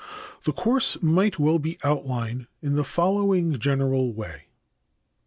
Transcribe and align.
The 0.45 0.51
course 0.51 0.97
might 1.03 1.37
well 1.37 1.59
be 1.59 1.77
outlined 1.83 2.47
in 2.59 2.75
the 2.75 2.83
following 2.83 3.59
general 3.59 4.11
way: 4.13 4.47
I. 4.47 4.47